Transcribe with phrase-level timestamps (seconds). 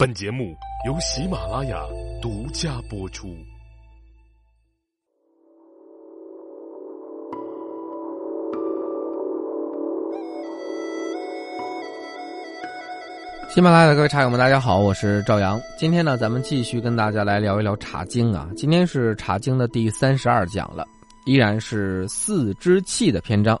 [0.00, 0.56] 本节目
[0.86, 1.84] 由喜马拉雅
[2.22, 3.36] 独家播出。
[13.50, 15.60] 喜马拉雅的各位茶友们，大家好，我是赵阳。
[15.76, 18.48] 今天呢，咱们继续跟大家来聊一聊《茶经》啊。
[18.56, 20.86] 今天是《茶经》的第三十二讲了，
[21.26, 23.60] 依然是四支器的篇章。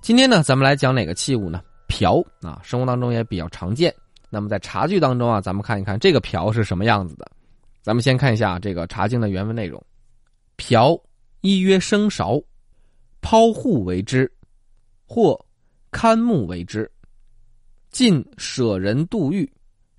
[0.00, 1.60] 今天呢，咱们来讲哪个器物呢？
[1.88, 3.92] 瓢啊，生活当中也比较常见。
[4.30, 7.30] 那么在茶具当中啊，咱们看一看这个瓢是什么样子的。
[7.82, 9.82] 咱们先看一下这个《茶经》的原文内容：
[10.56, 10.96] 瓢
[11.40, 12.40] 一曰生勺，
[13.20, 14.30] 抛户为之，
[15.04, 15.38] 或
[15.90, 16.90] 堪木为之。
[17.90, 19.50] 晋舍人杜玉，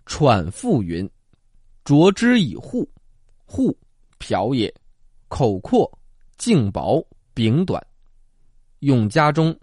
[0.05, 1.09] 喘复云：
[1.83, 2.89] 着之以户，
[3.45, 3.77] 户
[4.17, 4.73] 瓢也，
[5.27, 5.91] 口阔，
[6.37, 7.85] 茎薄，柄短。
[8.79, 9.53] 永嘉中，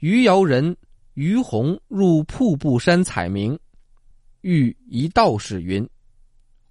[0.00, 0.76] 余姚人
[1.14, 3.58] 于洪入瀑布山采茗。
[4.44, 5.88] 遇一道士云：“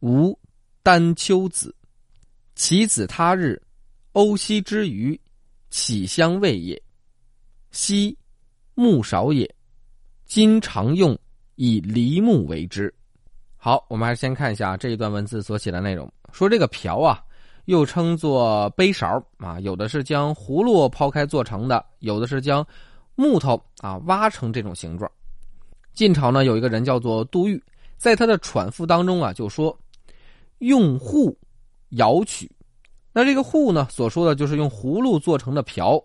[0.01, 0.37] 吾
[0.83, 1.75] 丹丘子，
[2.53, 3.59] 其子他日，
[4.11, 5.19] 欧西之余，
[5.71, 6.79] 起相位也。
[7.71, 8.15] 昔
[8.75, 9.51] 木少也，
[10.23, 11.17] 今常用
[11.55, 12.93] 以梨木为之。”
[13.57, 16.07] 好，我们还是先看一下这一段文字所写的内容。
[16.31, 17.23] 说这个瓢啊，
[17.65, 22.63] 又称作杯勺啊，有的是将葫芦抛开做成的，有的是将
[23.15, 25.11] 木头啊挖成这种形状。
[25.93, 27.61] 晋朝呢，有一个人叫做杜预，
[27.97, 29.77] 在他的喘赋当中啊，就说
[30.59, 31.37] 用户
[31.89, 32.49] 摇取。
[33.11, 36.03] 那这个户呢，所说的就是用葫芦做成的瓢，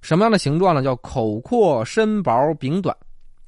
[0.00, 0.82] 什么样的形状呢？
[0.82, 2.96] 叫口阔身薄柄短。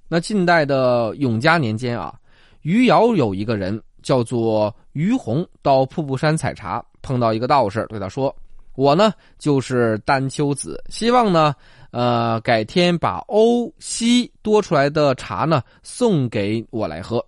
[0.08, 2.14] 那晋代的永嘉年间啊，
[2.60, 8.34] 余姚有一个人叫做于洪，到瀑布山采茶，碰到一个道士，对他说
[8.74, 11.54] ：“我呢就是丹丘子，希望呢。”
[11.92, 17.22] 呃，改天把欧西多出来的茶呢送给我来喝。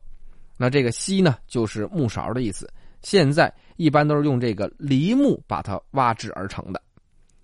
[0.57, 2.67] 那这个西呢，就是木勺的意思。
[3.03, 6.81] 现在一般都是用这个梨木把它挖制而成的。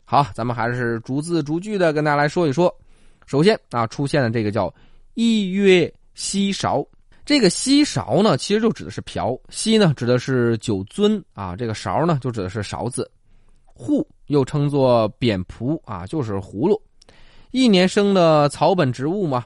[0.06, 2.74] 好，咱们还是逐字逐句的跟大家来说一说。
[3.26, 4.72] 首先啊，出现的这个叫
[5.12, 6.82] 一曰西勺，
[7.26, 9.38] 这个西勺呢，其实就指的是瓢。
[9.50, 13.10] 西呢，指的是酒樽啊，这个勺呢，就指的是勺子。
[13.80, 16.80] 户又称作扁蒲啊，就是葫芦。
[17.50, 19.44] 一年生的草本植物嘛，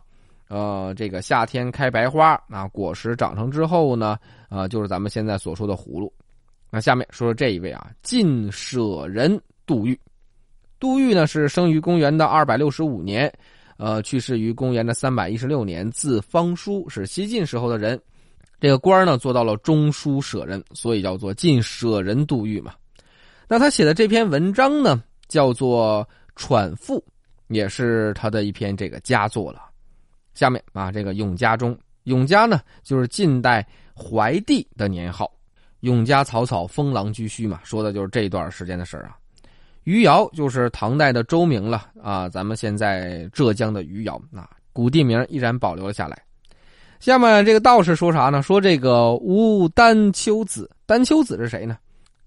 [0.48, 4.18] 呃，这个夏天开白花，那果实长成之后呢，
[4.50, 6.12] 呃，就是咱们现在所说的葫芦。
[6.68, 9.98] 那下面说说这一位啊，晋舍人杜预。
[10.80, 13.32] 杜预呢是生于公元的二百六十五年，
[13.78, 17.98] 呃，去世于公元的三百一十六年，字方叔，是西晋时候的人。
[18.60, 22.74] 这个官呢做到了中书舍人，所以叫做晋舍人杜预嘛。
[23.48, 26.06] 那他写的这篇文章呢，叫做
[26.36, 26.98] 《喘赋》。
[27.48, 29.62] 也是他的一篇这个佳作了。
[30.32, 35.30] 下面啊，这个永嘉中，永嘉呢就是晋代怀帝的年号。
[35.80, 39.16] 永嘉草草，封狼居胥嘛，说的就是这段时间的事儿啊。
[39.84, 46.20] 余姚就是唐代的州名了啊，咱们现在浙江的余姚啊，古地名依然保留了下来。
[46.98, 48.42] 下面这个道士说啥呢？
[48.42, 51.76] 说这个吴丹丘子，丹丘子是谁呢？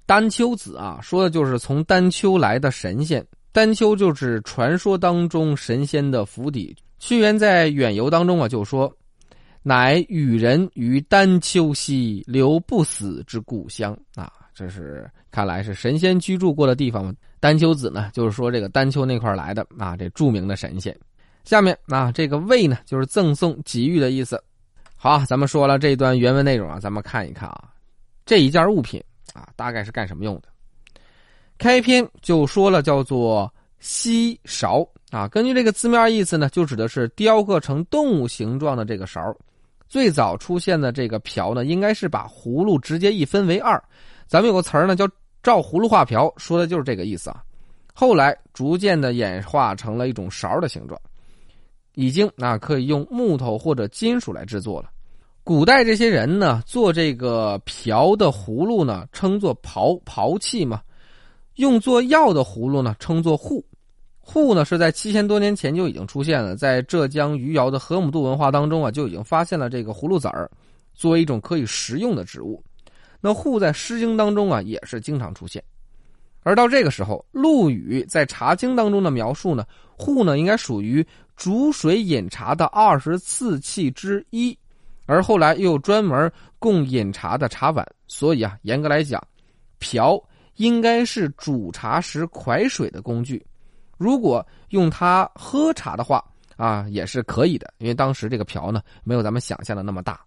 [0.08, 3.24] 丹丘子啊，说的就是从丹丘来的神仙。
[3.52, 6.76] 丹丘就是传说当中神仙的府邸。
[6.98, 8.92] 屈原在远游当中啊，就说
[9.62, 17.14] ：“乃与人于丹丘兮，留不死之故乡。”啊，这是看来是神仙居住过的地方。
[17.42, 20.98] 丹丘子呢，就是说这个丹丘那块来的啊，这著名的神仙。
[21.44, 24.42] 下面啊，这个魏呢，就是赠送给予的意思。
[24.96, 27.70] 好，咱们说了这一段原文内容啊，咱们看一看啊，
[28.26, 29.04] 这一件物品
[29.38, 30.48] 啊，大概是干什么用的？
[31.60, 35.28] 开篇就说了，叫做西勺啊。
[35.28, 39.22] 根据这个字面意思呢，就指的是雕刻成动物形状的这个勺。
[39.88, 43.82] 最早出现的这个瓢呢，应该是把葫芦直接一分为二。
[44.26, 45.08] 咱们有个词儿呢，叫
[45.44, 47.44] 照葫芦画瓢，说的就是这个意思啊。
[47.94, 51.00] 后来逐渐的演化成了一种勺的形状，
[51.94, 54.90] 已经啊可以用木头或者金属来制作了。
[55.48, 60.82] 古代这些人呢，做这个瓢的葫芦呢，称作刨刨器嘛。
[61.56, 63.64] 用做药的葫芦呢，称作笏。
[64.26, 70.52] 笏呢是在七千多年前就已经出现了，在浙江余姚的河姆渡文化当中啊，就已经发现了这个葫芦籽儿，
[70.94, 72.62] 作为一种可以食用的植物。
[73.22, 75.64] 那笏在《诗经》当中啊，也是经常出现。
[76.44, 79.66] 而到这个时候，陆羽在《茶经》当中的描述呢，
[79.98, 81.08] 笏呢应该属于
[81.38, 84.58] 煮水饮茶的二十四器之一，
[85.08, 87.84] 而后来又专门供饮茶的茶碗。
[88.08, 89.20] 所以啊，严格来讲，
[89.80, 90.24] 瓢。
[90.58, 93.46] 应该是煮茶时蒯水的工具，
[93.96, 96.20] 如果用它喝茶的话
[96.56, 97.72] 啊，也是可以的。
[97.78, 100.20] 因为当时这个瓢呢，没有咱们想象的那么大。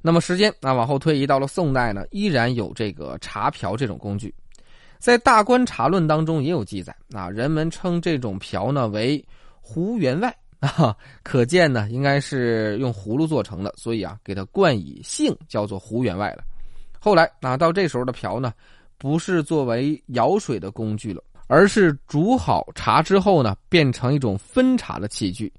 [0.00, 4.32] 那么时间啊往后推移到了宋代呢，依然有这个茶瓢这种工具，
[5.00, 9.20] 在《大观茶论》当中也有记载啊，人们称这种瓢呢为
[9.60, 10.32] 壶员外
[10.76, 16.44] 啊，可见呢应该是用葫芦做成的，所以啊给它冠以姓叫做胡员外了。
[16.98, 18.52] 后来啊到这时候的瓢呢，
[18.98, 25.50] 不是作为舀水的工具了，而是煮好茶之后呢变成一种分茶的器具。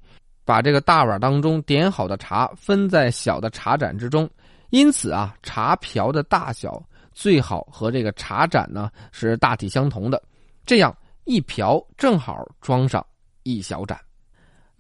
[0.44, 4.30] 把这个大碗当中点好的茶分在小的茶盏之中，
[4.70, 6.82] 因此啊，茶瓢的大小
[7.12, 10.22] 最好和这个茶盏呢是大体相同的，
[10.66, 10.96] 这样
[11.26, 13.06] 一瓢正好装上
[13.44, 13.98] 一小盏。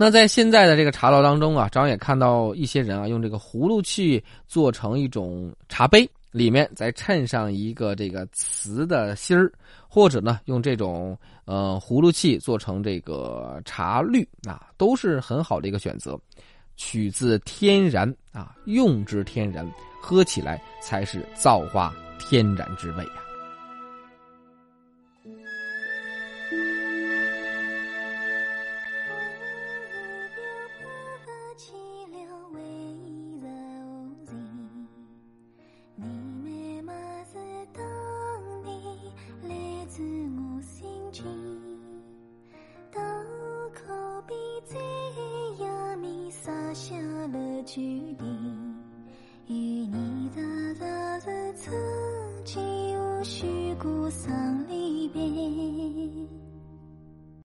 [0.01, 6.09] 那在现在的这个茶道当中啊，张也看到一些人啊用这个葫芦器做成一种茶杯。
[6.31, 9.51] 里面再衬上一个这个瓷的芯儿，
[9.87, 11.15] 或者呢用这种
[11.45, 16.19] 呃葫芦器做成这个茶滤啊，都是很好的一个选择。
[16.77, 19.69] 取自天然啊，用之天然，
[20.01, 23.21] 喝起来才是造化天然之味啊。
[47.65, 48.15] 距离
[49.47, 50.41] 与你的
[50.79, 51.69] 的日子，
[52.45, 52.59] 既
[52.95, 55.21] 无虚故丧离别。